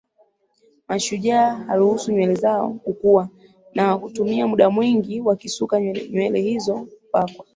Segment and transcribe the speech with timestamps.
[0.87, 3.29] mashujaa huruhusu nywele zao kukua
[3.73, 7.45] na hutumia muda mwingi wakisuka nywele Nywele hizo hupakwa